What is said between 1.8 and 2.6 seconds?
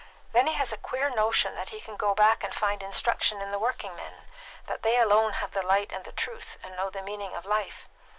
go back and